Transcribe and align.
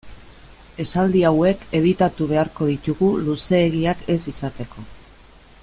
Esaldi 0.83 1.19
hauek 1.29 1.67
editatu 1.79 2.29
beharko 2.31 2.71
ditugu 2.71 3.11
luzeegiak 3.27 4.03
ez 4.15 4.21
izateko. 4.35 4.89